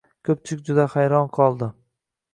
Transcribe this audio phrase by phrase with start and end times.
[0.29, 1.69] Koʻpchilik juda hayron qoldi.